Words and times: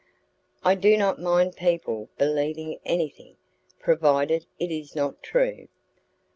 "I 0.63 0.73
do 0.73 0.97
not 0.97 1.21
mind 1.21 1.55
people 1.55 2.09
believing 2.17 2.79
anything, 2.83 3.37
provided 3.77 4.47
it 4.57 4.71
is 4.71 4.95
not 4.95 5.21
true." 5.21 5.67